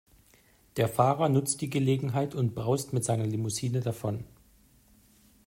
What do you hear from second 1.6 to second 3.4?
die Gelegenheit und braust mit seiner